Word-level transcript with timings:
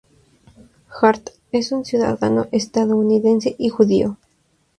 Hart 0.89 1.29
es 1.51 1.71
un 1.71 1.85
ciudadano 1.85 2.47
estadounidense 2.51 3.55
y 3.59 3.69
judío. 3.69 4.17